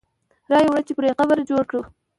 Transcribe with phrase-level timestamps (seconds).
[0.51, 1.81] را یې وړه چې پرې قبر جوړ کړو.